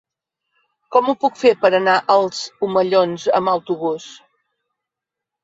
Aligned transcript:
Com 0.95 1.11
ho 1.11 1.13
puc 1.23 1.37
fer 1.41 1.51
per 1.65 1.71
anar 1.79 1.97
als 2.15 2.41
Omellons 2.69 3.27
amb 3.41 3.53
autobús? 3.53 4.09